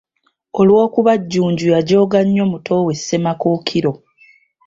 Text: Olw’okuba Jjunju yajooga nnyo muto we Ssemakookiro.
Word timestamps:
Olw’okuba 0.59 1.11
Jjunju 1.21 1.65
yajooga 1.75 2.19
nnyo 2.27 2.45
muto 2.51 2.73
we 2.85 2.93
Ssemakookiro. 2.99 3.91